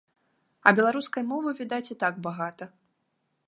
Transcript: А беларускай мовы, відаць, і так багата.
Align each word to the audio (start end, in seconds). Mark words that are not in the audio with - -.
А 0.69 0.71
беларускай 0.79 1.23
мовы, 1.33 1.49
відаць, 1.59 1.85
і 1.95 1.99
так 2.05 2.13
багата. 2.29 2.65